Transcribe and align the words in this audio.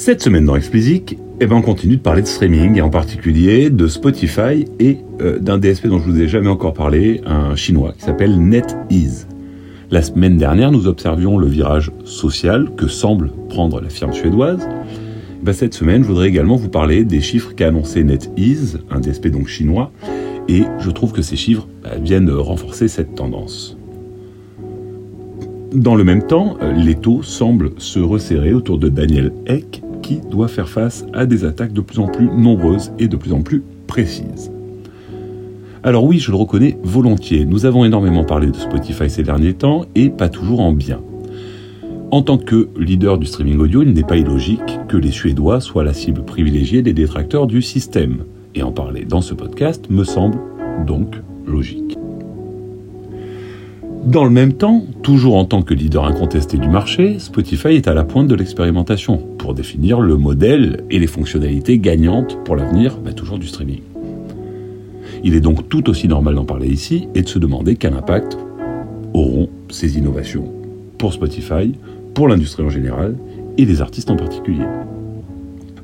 Cette 0.00 0.22
semaine 0.22 0.44
dans 0.44 0.54
Explicit, 0.54 1.18
eh 1.40 1.46
ben 1.46 1.56
on 1.56 1.60
continue 1.60 1.96
de 1.96 2.00
parler 2.00 2.22
de 2.22 2.28
streaming 2.28 2.76
et 2.76 2.80
en 2.80 2.88
particulier 2.88 3.68
de 3.68 3.88
Spotify 3.88 4.64
et 4.78 4.98
euh, 5.20 5.40
d'un 5.40 5.58
DSP 5.58 5.88
dont 5.88 5.98
je 5.98 6.04
vous 6.04 6.20
ai 6.20 6.28
jamais 6.28 6.48
encore 6.48 6.72
parlé, 6.72 7.20
un 7.26 7.56
chinois 7.56 7.92
qui 7.98 8.04
s'appelle 8.04 8.40
NetEase. 8.40 9.26
La 9.90 10.00
semaine 10.00 10.36
dernière, 10.36 10.70
nous 10.70 10.86
observions 10.86 11.36
le 11.36 11.48
virage 11.48 11.90
social 12.04 12.70
que 12.76 12.86
semble 12.86 13.32
prendre 13.48 13.80
la 13.80 13.88
firme 13.88 14.12
suédoise. 14.12 14.68
Eh 14.70 15.44
ben, 15.44 15.52
cette 15.52 15.74
semaine, 15.74 16.04
je 16.04 16.08
voudrais 16.08 16.28
également 16.28 16.54
vous 16.54 16.68
parler 16.68 17.02
des 17.02 17.20
chiffres 17.20 17.52
qu'a 17.56 17.66
annoncé 17.66 18.04
NetEase, 18.04 18.78
un 18.92 19.00
DSP 19.00 19.26
donc 19.26 19.48
chinois, 19.48 19.90
et 20.48 20.62
je 20.78 20.90
trouve 20.90 21.10
que 21.10 21.22
ces 21.22 21.36
chiffres 21.36 21.66
bah, 21.82 21.96
viennent 22.00 22.30
renforcer 22.30 22.86
cette 22.86 23.16
tendance. 23.16 23.76
Dans 25.74 25.96
le 25.96 26.04
même 26.04 26.22
temps, 26.22 26.56
les 26.76 26.94
taux 26.94 27.24
semblent 27.24 27.72
se 27.78 27.98
resserrer 27.98 28.54
autour 28.54 28.78
de 28.78 28.88
Daniel 28.88 29.32
Eck, 29.46 29.82
doit 30.16 30.48
faire 30.48 30.68
face 30.68 31.04
à 31.12 31.26
des 31.26 31.44
attaques 31.44 31.72
de 31.72 31.80
plus 31.80 31.98
en 31.98 32.06
plus 32.06 32.26
nombreuses 32.26 32.92
et 32.98 33.08
de 33.08 33.16
plus 33.16 33.32
en 33.32 33.42
plus 33.42 33.62
précises. 33.86 34.50
Alors 35.82 36.04
oui, 36.04 36.18
je 36.18 36.30
le 36.30 36.36
reconnais 36.36 36.76
volontiers, 36.82 37.44
nous 37.44 37.64
avons 37.64 37.84
énormément 37.84 38.24
parlé 38.24 38.48
de 38.48 38.56
Spotify 38.56 39.08
ces 39.08 39.22
derniers 39.22 39.54
temps, 39.54 39.86
et 39.94 40.10
pas 40.10 40.28
toujours 40.28 40.60
en 40.60 40.72
bien. 40.72 41.00
En 42.10 42.22
tant 42.22 42.38
que 42.38 42.68
leader 42.78 43.18
du 43.18 43.26
streaming 43.26 43.58
audio, 43.58 43.82
il 43.82 43.92
n'est 43.92 44.02
pas 44.02 44.16
illogique 44.16 44.80
que 44.88 44.96
les 44.96 45.10
Suédois 45.10 45.60
soient 45.60 45.84
la 45.84 45.92
cible 45.92 46.24
privilégiée 46.24 46.82
des 46.82 46.94
détracteurs 46.94 47.46
du 47.46 47.62
système, 47.62 48.24
et 48.54 48.62
en 48.62 48.72
parler 48.72 49.04
dans 49.04 49.20
ce 49.20 49.34
podcast 49.34 49.88
me 49.90 50.04
semble 50.04 50.38
donc 50.86 51.16
logique. 51.46 51.98
Dans 54.08 54.24
le 54.24 54.30
même 54.30 54.54
temps, 54.54 54.86
toujours 55.02 55.36
en 55.36 55.44
tant 55.44 55.60
que 55.60 55.74
leader 55.74 56.06
incontesté 56.06 56.56
du 56.56 56.70
marché, 56.70 57.18
Spotify 57.18 57.74
est 57.74 57.88
à 57.88 57.92
la 57.92 58.04
pointe 58.04 58.26
de 58.26 58.34
l'expérimentation 58.34 59.18
pour 59.18 59.52
définir 59.52 60.00
le 60.00 60.16
modèle 60.16 60.82
et 60.88 60.98
les 60.98 61.06
fonctionnalités 61.06 61.78
gagnantes 61.78 62.42
pour 62.46 62.56
l'avenir 62.56 62.96
bah, 63.04 63.12
toujours 63.12 63.38
du 63.38 63.46
streaming. 63.46 63.82
Il 65.24 65.34
est 65.34 65.42
donc 65.42 65.68
tout 65.68 65.90
aussi 65.90 66.08
normal 66.08 66.36
d'en 66.36 66.46
parler 66.46 66.68
ici 66.68 67.06
et 67.14 67.20
de 67.20 67.28
se 67.28 67.38
demander 67.38 67.76
quel 67.76 67.92
impact 67.92 68.38
auront 69.12 69.50
ces 69.68 69.98
innovations 69.98 70.50
pour 70.96 71.12
Spotify, 71.12 71.74
pour 72.14 72.28
l'industrie 72.28 72.62
en 72.62 72.70
général 72.70 73.14
et 73.58 73.66
les 73.66 73.82
artistes 73.82 74.10
en 74.10 74.16
particulier. 74.16 74.64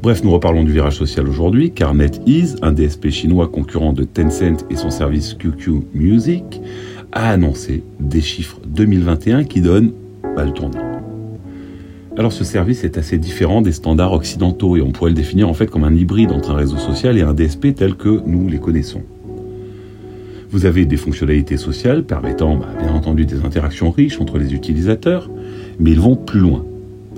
Bref, 0.03 0.25
nous 0.25 0.33
reparlons 0.33 0.65
du 0.65 0.73
virage 0.73 0.97
social 0.97 1.29
aujourd'hui, 1.29 1.73
car 1.73 1.95
NetEase, 1.95 2.57
un 2.63 2.73
DSP 2.73 3.09
chinois 3.09 3.49
concurrent 3.49 3.93
de 3.93 4.05
Tencent 4.05 4.65
et 4.71 4.77
son 4.77 4.91
service 4.91 5.35
QQ 5.35 5.83
Music, 5.95 6.61
a 7.15 7.31
annoncé 7.31 7.83
des 8.01 8.21
chiffres 8.21 8.59
2021 8.67 9.45
qui 9.45 9.61
donnent 9.61 9.93
pas 10.35 10.45
le 10.45 10.53
tournis. 10.53 10.77
Alors 12.17 12.33
ce 12.33 12.45
service 12.45 12.85
est 12.85 12.99
assez 12.99 13.19
différent 13.19 13.63
des 13.63 13.73
standards 13.73 14.13
occidentaux 14.13 14.77
et 14.77 14.83
on 14.83 14.91
pourrait 14.91 15.11
le 15.11 15.17
définir 15.17 15.49
en 15.49 15.55
fait 15.55 15.69
comme 15.69 15.85
un 15.85 15.95
hybride 15.95 16.33
entre 16.33 16.51
un 16.51 16.55
réseau 16.55 16.77
social 16.77 17.17
et 17.17 17.23
un 17.23 17.33
DSP 17.33 17.75
tel 17.75 17.95
que 17.95 18.21
nous 18.27 18.49
les 18.49 18.59
connaissons. 18.59 19.03
Vous 20.51 20.67
avez 20.67 20.85
des 20.87 20.97
fonctionnalités 20.97 21.57
sociales 21.57 22.05
permettant 22.05 22.57
bah, 22.57 22.69
bien 22.81 22.93
entendu 22.93 23.27
des 23.27 23.45
interactions 23.45 23.91
riches 23.91 24.21
entre 24.21 24.39
les 24.39 24.55
utilisateurs, 24.55 25.29
mais 25.81 25.91
ils 25.93 26.01
vont 26.01 26.17
plus 26.17 26.41
loin. 26.41 26.65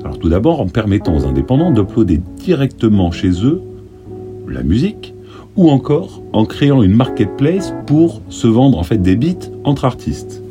Alors 0.02 0.18
tout 0.18 0.28
d'abord 0.28 0.60
en 0.60 0.68
permettant 0.68 1.16
aux 1.16 1.26
indépendants 1.26 1.70
d'uploader 1.70 2.20
directement 2.38 3.10
chez 3.10 3.30
eux 3.44 3.60
la 4.48 4.62
musique, 4.62 5.14
ou 5.56 5.70
encore 5.70 6.22
en 6.32 6.44
créant 6.44 6.82
une 6.82 6.94
marketplace 6.94 7.74
pour 7.86 8.22
se 8.28 8.46
vendre 8.46 8.78
en 8.78 8.82
fait 8.82 8.98
des 8.98 9.16
bits 9.16 9.36
entre 9.64 9.84
artistes. 9.84 10.42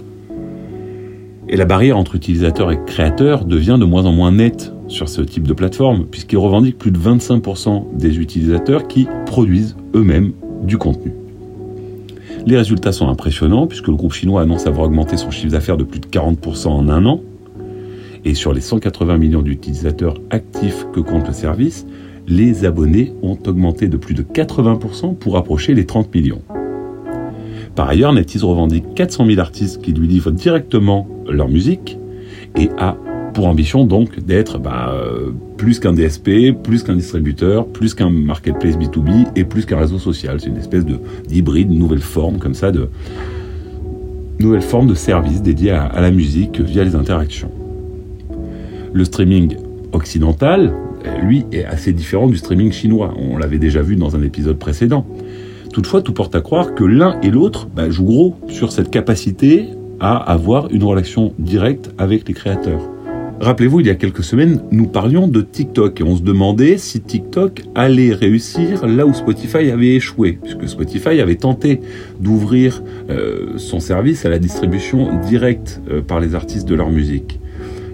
Et 1.48 1.58
la 1.58 1.66
barrière 1.66 1.98
entre 1.98 2.16
utilisateurs 2.16 2.72
et 2.72 2.80
créateurs 2.86 3.46
devient 3.46 3.78
de 3.80 3.86
moins 3.86 4.06
en 4.06 4.12
moins 4.12 4.32
nette 4.32 4.74
sur 4.88 5.10
ce 5.10 5.22
type 5.22 5.48
de 5.48 5.54
plateforme, 5.54 6.06
puisqu'il 6.06 6.38
revendique 6.38 6.78
plus 6.78 6.92
de 6.92 6.98
25% 6.98 7.96
des 7.96 8.18
utilisateurs 8.18 8.88
qui 8.88 9.08
produisent 9.26 9.76
eux-mêmes 9.94 10.34
du 10.64 10.78
contenu. 10.78 11.14
Les 12.48 12.58
résultats 12.58 12.92
sont 12.92 13.08
impressionnants, 13.08 13.68
puisque 13.68 13.88
le 13.88 13.96
groupe 13.96 14.14
chinois 14.14 14.42
annonce 14.42 14.68
avoir 14.68 14.88
augmenté 14.88 15.18
son 15.18 15.32
chiffre 15.32 15.52
d'affaires 15.52 15.78
de 15.78 15.84
plus 15.84 16.00
de 16.00 16.08
40% 16.08 16.68
en 16.68 16.90
un 16.90 17.06
an. 17.06 17.22
Et 18.24 18.34
sur 18.34 18.54
les 18.54 18.62
180 18.62 19.18
millions 19.18 19.42
d'utilisateurs 19.42 20.16
actifs 20.32 20.86
que 20.94 21.00
compte 21.00 21.28
le 21.28 21.34
service, 21.34 21.86
les 22.28 22.66
abonnés 22.66 23.14
ont 23.22 23.38
augmenté 23.46 23.88
de 23.88 23.98
plus 23.98 24.14
de 24.14 24.24
80% 24.24 25.16
pour 25.16 25.38
approcher 25.38 25.74
les 25.74 25.86
30 25.86 26.14
millions. 26.14 26.42
Par 27.76 27.90
ailleurs, 27.90 28.14
NetEase 28.14 28.44
revendique 28.44 28.86
400 28.96 29.26
000 29.28 29.40
artistes 29.40 29.82
qui 29.82 29.92
lui 29.92 30.08
livrent 30.08 30.32
directement 30.32 31.08
leur 31.30 31.50
musique 31.50 31.98
et 32.56 32.70
a 32.78 32.98
pour 33.34 33.48
ambition 33.48 33.86
donc 33.86 34.22
d'être 34.22 34.60
bah, 34.60 34.94
euh, 34.94 35.32
plus 35.58 35.80
qu'un 35.80 35.92
DSP, 35.92 36.54
plus 36.64 36.84
qu'un 36.84 36.96
distributeur, 36.96 37.68
plus 37.68 37.94
qu'un 37.94 38.10
marketplace 38.10 38.78
B2B 38.78 39.28
et 39.36 39.44
plus 39.44 39.66
qu'un 39.66 39.78
réseau 39.78 40.00
social. 40.00 40.40
C'est 40.40 40.48
une 40.48 40.58
espèce 40.58 40.86
de 40.86 41.00
d'hybride, 41.28 41.70
nouvelle 41.70 42.00
forme 42.00 42.38
comme 42.38 42.54
ça 42.54 42.72
de 42.72 42.88
nouvelle 44.40 44.62
forme 44.62 44.88
de 44.88 44.96
service 44.96 45.42
dédié 45.42 45.72
à 45.72 46.00
la 46.00 46.12
musique 46.12 46.62
via 46.62 46.84
les 46.84 46.96
interactions. 46.96 47.52
Le 48.94 49.04
streaming 49.04 49.58
occidental, 49.92 50.74
lui, 51.22 51.46
est 51.52 51.66
assez 51.66 51.94
différent 51.94 52.28
du 52.28 52.38
streaming 52.38 52.72
chinois. 52.72 53.14
On 53.18 53.38
l'avait 53.38 53.58
déjà 53.58 53.82
vu 53.82 53.96
dans 53.96 54.16
un 54.16 54.22
épisode 54.22 54.58
précédent. 54.58 55.06
Toutefois, 55.74 56.02
tout 56.02 56.14
porte 56.14 56.36
à 56.36 56.42
croire 56.42 56.74
que 56.74 56.84
l'un 56.84 57.20
et 57.22 57.30
l'autre 57.30 57.68
bah, 57.68 57.90
jouent 57.90 58.06
gros 58.06 58.36
sur 58.48 58.72
cette 58.72 58.90
capacité 58.90 59.68
à 60.00 60.16
avoir 60.16 60.72
une 60.72 60.84
relation 60.84 61.34
directe 61.40 61.92
avec 61.98 62.28
les 62.28 62.34
créateurs. 62.34 62.90
Rappelez-vous, 63.42 63.82
il 63.82 63.88
y 63.88 63.90
a 63.90 63.96
quelques 63.96 64.24
semaines, 64.24 64.62
nous 64.72 64.88
parlions 64.88 65.28
de 65.28 65.42
TikTok 65.42 66.00
et 66.00 66.04
on 66.04 66.16
se 66.16 66.22
demandait 66.22 66.78
si 66.78 67.02
TikTok 67.02 67.64
allait 67.76 68.14
réussir 68.14 68.88
là 68.88 69.06
où 69.06 69.14
Spotify 69.14 69.70
avait 69.72 69.96
échoué, 69.96 70.40
puisque 70.42 70.70
Spotify 70.70 71.20
avait 71.20 71.36
tenté 71.36 71.82
d'ouvrir 72.22 72.82
euh, 73.10 73.58
son 73.58 73.82
service 73.82 74.26
à 74.26 74.30
la 74.30 74.40
distribution 74.40 75.20
directe 75.20 75.82
euh, 75.92 76.02
par 76.02 76.22
les 76.22 76.34
artistes 76.34 76.68
de 76.68 76.76
leur 76.76 76.90
musique 76.90 77.40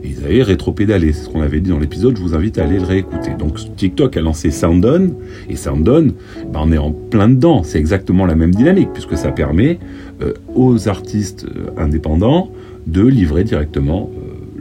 ils 0.04 0.24
avaient 0.24 0.44
rétro-pédalé, 0.44 1.14
c'est 1.14 1.26
ce 1.26 1.30
qu'on 1.30 1.42
avait 1.42 1.60
dit 1.60 1.70
dans 1.70 1.80
l'épisode, 1.80 2.16
je 2.18 2.22
vous 2.22 2.36
invite 2.36 2.58
à 2.58 2.64
aller 2.64 2.80
le 2.80 2.86
réécouter. 2.86 3.32
Donc 3.38 3.58
TikTok 3.76 4.18
a 4.18 4.22
lancé 4.22 4.52
SoundOn, 4.52 5.14
et 5.50 5.56
SoundOn, 5.56 6.14
ben, 6.52 6.62
on 6.64 6.72
est 6.72 6.78
en 6.78 6.92
plein 6.92 7.30
dedans, 7.30 7.64
c'est 7.64 7.80
exactement 7.80 8.26
la 8.26 8.36
même 8.36 8.54
dynamique, 8.54 8.90
puisque 8.94 9.18
ça 9.18 9.32
permet 9.32 9.80
euh, 10.22 10.34
aux 10.56 10.88
artistes 10.88 11.46
euh, 11.46 11.70
indépendants 11.78 12.52
de 12.88 13.06
livrer 13.06 13.44
directement 13.44 14.10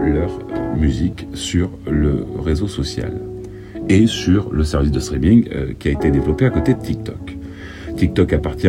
euh, 0.00 0.12
leur 0.12 0.30
musique 0.78 1.26
sur 1.34 1.70
le 1.90 2.24
réseau 2.42 2.68
social 2.68 3.12
et 3.88 4.06
sur 4.06 4.52
le 4.52 4.64
service 4.64 4.92
de 4.92 5.00
streaming 5.00 5.44
qui 5.78 5.88
a 5.88 5.90
été 5.90 6.10
développé 6.10 6.46
à 6.46 6.50
côté 6.50 6.74
de 6.74 6.80
TikTok. 6.80 7.36
TikTok 7.96 8.32
appartient, 8.32 8.68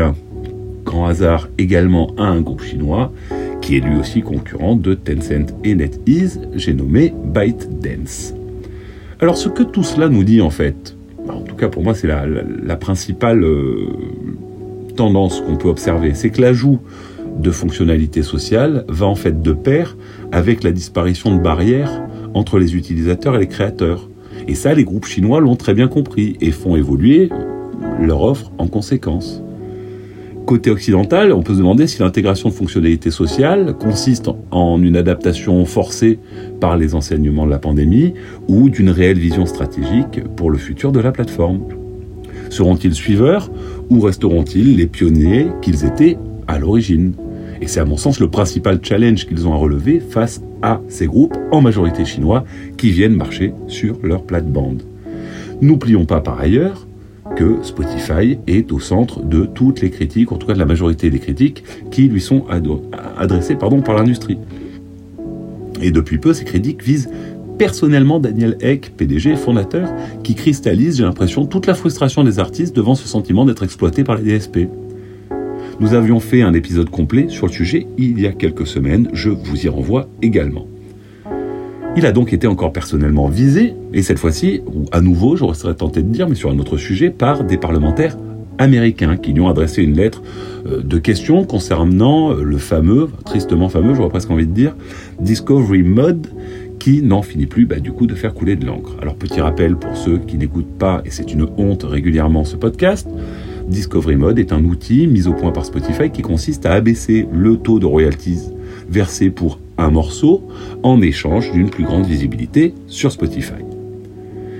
grand 0.83 1.05
hasard, 1.05 1.47
également 1.57 2.13
à 2.17 2.23
un 2.23 2.41
groupe 2.41 2.63
chinois 2.63 3.13
qui 3.61 3.77
est 3.77 3.79
lui 3.79 3.97
aussi 3.97 4.21
concurrent 4.21 4.75
de 4.75 4.93
Tencent 4.93 5.53
et 5.63 5.75
NetEase, 5.75 6.41
j'ai 6.55 6.73
nommé 6.73 7.13
ByteDance. 7.25 8.33
Alors 9.19 9.37
ce 9.37 9.49
que 9.49 9.63
tout 9.63 9.83
cela 9.83 10.09
nous 10.09 10.23
dit 10.23 10.41
en 10.41 10.49
fait, 10.49 10.97
bah, 11.27 11.35
en 11.35 11.41
tout 11.41 11.55
cas 11.55 11.69
pour 11.69 11.83
moi 11.83 11.93
c'est 11.93 12.07
la, 12.07 12.75
principale 12.75 13.43
euh, 13.43 13.87
tendance 14.95 15.41
qu'on 15.41 15.57
peut 15.57 15.69
observer, 15.69 16.13
c'est 16.13 16.31
que 16.31 16.41
l'ajout 16.41 16.79
de 17.37 17.51
fonctionnalités 17.51 18.23
sociales 18.23 18.83
va 18.89 19.05
en 19.05 19.15
fait 19.15 19.41
de 19.41 19.53
pair 19.53 19.95
avec 20.31 20.63
la 20.63 20.71
disparition 20.71 21.35
de 21.35 21.41
barrières 21.41 22.01
entre 22.33 22.59
les 22.59 22.75
utilisateurs 22.75 23.35
et 23.35 23.39
les 23.39 23.47
créateurs. 23.47 24.09
Et 24.47 24.55
ça, 24.55 24.73
les 24.73 24.83
groupes 24.83 25.05
chinois 25.05 25.39
l'ont 25.39 25.55
très 25.55 25.73
bien 25.73 25.87
compris 25.87 26.35
et 26.41 26.51
font 26.51 26.75
évoluer 26.75 27.29
leur 28.01 28.23
offre 28.23 28.51
en 28.57 28.67
conséquence. 28.67 29.41
Côté 30.51 30.69
occidental, 30.69 31.31
on 31.31 31.43
peut 31.43 31.53
se 31.53 31.59
demander 31.59 31.87
si 31.87 32.01
l'intégration 32.01 32.49
de 32.49 32.53
fonctionnalités 32.53 33.09
sociales 33.09 33.73
consiste 33.79 34.29
en 34.51 34.83
une 34.83 34.97
adaptation 34.97 35.63
forcée 35.63 36.19
par 36.59 36.75
les 36.75 36.93
enseignements 36.93 37.45
de 37.45 37.51
la 37.51 37.57
pandémie 37.57 38.15
ou 38.49 38.69
d'une 38.69 38.89
réelle 38.89 39.17
vision 39.17 39.45
stratégique 39.45 40.21
pour 40.35 40.51
le 40.51 40.57
futur 40.57 40.91
de 40.91 40.99
la 40.99 41.13
plateforme. 41.13 41.61
Seront-ils 42.49 42.93
suiveurs 42.93 43.49
ou 43.89 44.01
resteront-ils 44.01 44.75
les 44.75 44.87
pionniers 44.87 45.47
qu'ils 45.61 45.85
étaient 45.85 46.17
à 46.49 46.59
l'origine? 46.59 47.13
Et 47.61 47.67
c'est 47.67 47.79
à 47.79 47.85
mon 47.85 47.95
sens 47.95 48.19
le 48.19 48.29
principal 48.29 48.79
challenge 48.83 49.27
qu'ils 49.27 49.47
ont 49.47 49.53
à 49.53 49.57
relever 49.57 50.01
face 50.01 50.41
à 50.61 50.81
ces 50.89 51.07
groupes, 51.07 51.37
en 51.53 51.61
majorité 51.61 52.03
chinois, 52.03 52.43
qui 52.75 52.91
viennent 52.91 53.15
marcher 53.15 53.53
sur 53.67 53.99
leur 54.03 54.23
plate-bande. 54.23 54.83
N'oublions 55.61 56.03
pas 56.03 56.19
par 56.19 56.41
ailleurs 56.41 56.87
que 57.35 57.57
Spotify 57.63 58.37
est 58.47 58.71
au 58.71 58.79
centre 58.79 59.21
de 59.21 59.45
toutes 59.45 59.81
les 59.81 59.89
critiques, 59.89 60.31
en 60.31 60.37
tout 60.37 60.47
cas 60.47 60.53
de 60.53 60.59
la 60.59 60.65
majorité 60.65 61.09
des 61.09 61.19
critiques 61.19 61.63
qui 61.91 62.07
lui 62.07 62.21
sont 62.21 62.45
adressées 63.17 63.55
par 63.55 63.69
l'industrie. 63.71 64.37
Et 65.81 65.91
depuis 65.91 66.17
peu, 66.17 66.33
ces 66.33 66.45
critiques 66.45 66.83
visent 66.83 67.09
personnellement 67.57 68.19
Daniel 68.19 68.57
Eck, 68.59 68.93
PDG, 68.97 69.35
fondateur, 69.35 69.89
qui 70.23 70.35
cristallise, 70.35 70.97
j'ai 70.97 71.03
l'impression, 71.03 71.45
toute 71.45 71.67
la 71.67 71.75
frustration 71.75 72.23
des 72.23 72.39
artistes 72.39 72.75
devant 72.75 72.95
ce 72.95 73.07
sentiment 73.07 73.45
d'être 73.45 73.63
exploités 73.63 74.03
par 74.03 74.15
les 74.15 74.37
DSP. 74.37 74.67
Nous 75.79 75.93
avions 75.93 76.19
fait 76.19 76.41
un 76.41 76.53
épisode 76.53 76.89
complet 76.89 77.27
sur 77.29 77.47
le 77.47 77.51
sujet 77.51 77.87
il 77.97 78.19
y 78.19 78.27
a 78.27 78.31
quelques 78.31 78.67
semaines, 78.67 79.09
je 79.13 79.29
vous 79.29 79.65
y 79.65 79.69
renvoie 79.69 80.07
également. 80.21 80.67
Il 81.97 82.05
a 82.05 82.13
donc 82.13 82.31
été 82.31 82.47
encore 82.47 82.71
personnellement 82.71 83.27
visé, 83.27 83.73
et 83.93 84.01
cette 84.01 84.17
fois-ci, 84.17 84.61
ou 84.65 84.85
à 84.93 85.01
nouveau, 85.01 85.35
je 85.35 85.45
serais 85.53 85.75
tenté 85.75 86.01
de 86.01 86.07
dire, 86.07 86.29
mais 86.29 86.35
sur 86.35 86.49
un 86.49 86.57
autre 86.57 86.77
sujet, 86.77 87.09
par 87.09 87.43
des 87.43 87.57
parlementaires 87.57 88.17
américains 88.59 89.17
qui 89.17 89.33
lui 89.33 89.41
ont 89.41 89.49
adressé 89.49 89.83
une 89.83 89.97
lettre 89.97 90.21
euh, 90.67 90.81
de 90.81 90.97
questions 90.99 91.43
concernant 91.43 92.31
euh, 92.31 92.43
le 92.43 92.57
fameux, 92.57 93.09
tristement 93.25 93.67
fameux, 93.67 93.93
j'aurais 93.93 94.09
presque 94.09 94.31
envie 94.31 94.47
de 94.47 94.53
dire, 94.53 94.73
Discovery 95.19 95.83
Mode, 95.83 96.27
qui 96.79 97.01
n'en 97.01 97.21
finit 97.21 97.45
plus 97.45 97.65
bah, 97.65 97.79
du 97.79 97.91
coup 97.91 98.07
de 98.07 98.15
faire 98.15 98.33
couler 98.33 98.55
de 98.55 98.65
l'encre. 98.65 98.95
Alors 99.01 99.15
petit 99.15 99.41
rappel 99.41 99.75
pour 99.75 99.97
ceux 99.97 100.17
qui 100.17 100.37
n'écoutent 100.37 100.77
pas, 100.79 101.01
et 101.03 101.09
c'est 101.09 101.33
une 101.33 101.45
honte 101.57 101.83
régulièrement 101.83 102.45
ce 102.45 102.55
podcast, 102.55 103.07
Discovery 103.67 104.15
Mode 104.15 104.39
est 104.39 104.53
un 104.53 104.63
outil 104.63 105.07
mis 105.07 105.27
au 105.27 105.33
point 105.33 105.51
par 105.51 105.65
Spotify 105.65 106.09
qui 106.09 106.21
consiste 106.21 106.65
à 106.65 106.71
abaisser 106.71 107.27
le 107.33 107.57
taux 107.57 107.79
de 107.79 107.85
royalties 107.85 108.39
versé 108.89 109.29
pour 109.29 109.59
un 109.81 109.91
morceau 109.91 110.47
en 110.83 111.01
échange 111.01 111.51
d'une 111.51 111.69
plus 111.69 111.83
grande 111.83 112.05
visibilité 112.05 112.73
sur 112.87 113.11
Spotify. 113.11 113.63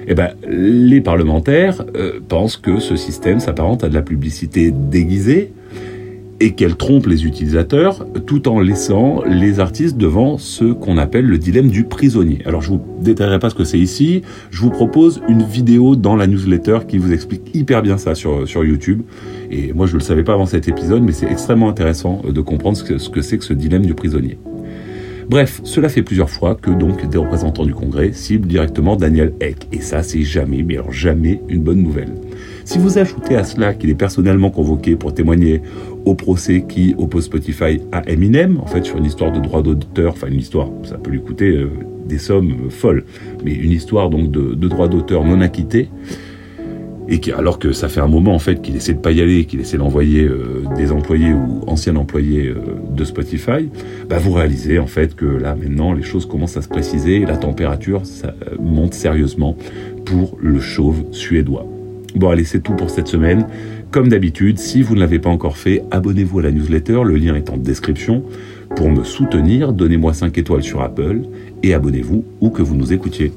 Eh 0.07 0.15
ben, 0.15 0.31
les 0.50 1.01
parlementaires 1.01 1.83
euh, 1.95 2.19
pensent 2.27 2.57
que 2.57 2.79
ce 2.79 2.95
système 2.95 3.39
s'apparente 3.39 3.83
à 3.83 3.89
de 3.89 3.94
la 3.94 4.01
publicité 4.01 4.71
déguisée 4.71 5.53
et 6.41 6.53
qu'elle 6.53 6.75
trompe 6.75 7.06
les 7.06 7.25
utilisateurs 7.25 8.03
tout 8.25 8.50
en 8.50 8.59
laissant 8.59 9.21
les 9.27 9.59
artistes 9.59 9.95
devant 9.95 10.39
ce 10.39 10.73
qu'on 10.73 10.97
appelle 10.97 11.25
le 11.25 11.38
dilemme 11.38 11.69
du 11.69 11.83
prisonnier. 11.83 12.39
Alors 12.45 12.63
je 12.63 12.69
vous 12.69 12.81
détaillerai 13.00 13.38
pas 13.38 13.51
ce 13.51 13.56
que 13.56 13.63
c'est 13.63 13.77
ici, 13.77 14.23
je 14.50 14.62
vous 14.62 14.71
propose 14.71 15.21
une 15.29 15.44
vidéo 15.44 15.95
dans 15.95 16.15
la 16.15 16.25
newsletter 16.25 16.79
qui 16.88 16.97
vous 16.97 17.13
explique 17.13 17.53
hyper 17.53 17.83
bien 17.83 18.00
ça 18.00 18.15
sur, 18.15 18.47
sur 18.47 18.65
YouTube. 18.65 19.03
Et 19.51 19.71
moi 19.73 19.85
je 19.85 19.94
ne 19.94 20.00
le 20.00 20.03
savais 20.03 20.23
pas 20.23 20.33
avant 20.33 20.47
cet 20.47 20.68
épisode, 20.68 21.03
mais 21.03 21.12
c'est 21.12 21.29
extrêmement 21.29 21.69
intéressant 21.69 22.23
de 22.27 22.41
comprendre 22.41 22.75
ce 22.75 23.09
que 23.09 23.21
c'est 23.21 23.38
que 23.38 23.45
ce 23.45 23.53
dilemme 23.53 23.85
du 23.85 23.94
prisonnier. 23.94 24.39
Bref, 25.29 25.62
cela 25.63 25.89
fait 25.89 26.01
plusieurs 26.01 26.29
fois 26.29 26.56
que 26.56 26.71
donc 26.71 27.07
des 27.09 27.18
représentants 27.18 27.65
du 27.65 27.73
Congrès 27.73 28.12
ciblent 28.13 28.47
directement 28.47 28.95
Daniel 28.95 29.33
Eck. 29.39 29.68
Et 29.71 29.81
ça, 29.81 30.03
c'est 30.03 30.23
jamais, 30.23 30.63
mais 30.63 30.75
alors 30.75 30.91
jamais 30.91 31.41
une 31.47 31.62
bonne 31.62 31.81
nouvelle. 31.81 32.13
Si 32.65 32.77
vous 32.77 32.97
ajoutez 32.97 33.35
à 33.35 33.44
cela 33.44 33.73
qu'il 33.73 33.89
est 33.89 33.95
personnellement 33.95 34.50
convoqué 34.50 34.95
pour 34.95 35.13
témoigner 35.13 35.62
au 36.06 36.15
procès 36.15 36.65
qui 36.68 36.95
oppose 36.97 37.25
Spotify 37.25 37.79
à 37.91 38.07
Eminem, 38.09 38.59
en 38.59 38.65
fait 38.65 38.85
sur 38.85 38.97
une 38.97 39.06
histoire 39.06 39.31
de 39.31 39.39
droit 39.39 39.62
d'auteur, 39.62 40.13
enfin 40.13 40.27
une 40.27 40.39
histoire, 40.39 40.69
ça 40.83 40.97
peut 40.97 41.12
lui 41.12 41.21
coûter 41.21 41.50
euh, 41.50 41.69
des 42.06 42.18
sommes 42.18 42.69
folles, 42.69 43.03
mais 43.44 43.53
une 43.53 43.71
histoire 43.71 44.09
donc 44.09 44.31
de, 44.31 44.53
de 44.53 44.68
droit 44.68 44.88
d'auteur 44.88 45.23
non 45.23 45.41
acquitté, 45.41 45.89
et 47.12 47.19
alors 47.34 47.60
que 47.60 47.74
ça 47.74 47.90
fait 47.90 48.00
un 48.00 48.08
moment 48.08 48.34
en 48.34 48.40
fait 48.40 48.62
qu'il 48.62 48.75
essaie 48.78 48.94
de 48.94 49.00
pas 49.00 49.12
y 49.12 49.22
aller, 49.22 49.44
qu'il 49.44 49.60
essaie 49.60 49.78
d'envoyer 49.78 50.24
euh, 50.24 50.63
des 50.78 50.94
employés 50.94 51.34
ou 51.34 51.62
anciens 51.68 51.98
employés 51.98 52.48
euh, 52.48 52.56
de 52.90 53.04
Spotify, 53.04 53.69
bah 54.10 54.18
vous 54.18 54.31
réalisez 54.31 54.80
en 54.80 54.88
fait 54.88 55.13
que 55.13 55.25
là 55.25 55.54
maintenant 55.54 55.92
les 55.92 56.04
choses 56.04 56.25
commencent 56.25 56.56
à 56.56 56.62
se 56.62 56.69
préciser 56.69 57.25
la 57.25 57.36
température 57.36 58.02
euh, 58.24 58.56
monte 58.60 58.94
sérieusement 58.94 59.58
pour 60.06 60.38
le 60.42 60.62
chauve 60.62 61.04
suédois. 61.12 61.68
Bon 62.16 62.30
allez 62.30 62.46
c'est 62.46 62.62
tout 62.62 62.74
pour 62.74 62.90
cette 62.90 63.08
semaine. 63.08 63.46
Comme 63.92 64.07
d'habitude, 64.07 64.57
si 64.57 64.81
vous 64.81 64.96
ne 64.96 65.02
l'avez 65.02 65.19
pas 65.19 65.30
encore 65.30 65.57
fait, 65.57 65.84
abonnez-vous 65.92 66.40
à 66.40 66.44
la 66.44 66.52
newsletter, 66.52 67.02
le 67.04 67.18
lien 67.18 67.36
est 67.36 67.50
en 67.50 67.57
description. 67.57 68.24
Pour 68.78 68.90
me 68.90 69.04
soutenir, 69.04 69.74
donnez-moi 69.74 70.14
5 70.14 70.38
étoiles 70.38 70.64
sur 70.64 70.81
Apple 70.81 71.24
et 71.62 71.74
abonnez-vous 71.74 72.24
où 72.40 72.50
que 72.52 72.62
vous 72.62 72.75
nous 72.75 72.94
écoutiez. 72.94 73.34